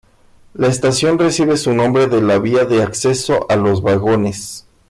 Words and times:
La 0.55 0.65
estación 0.67 1.19
recibe 1.19 1.57
su 1.57 1.73
nombre 1.75 2.07
de 2.07 2.23
la 2.23 2.39
vía 2.39 2.65
de 2.65 2.81
acceso 2.81 3.45
a 3.51 3.55
los 3.55 3.83
vagones. 3.83 4.65